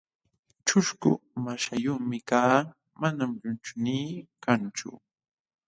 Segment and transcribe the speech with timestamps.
[0.67, 1.11] ćhusku
[1.43, 2.57] maśhayuqmi kaa,
[2.99, 4.89] manam llunchuynii kanchu.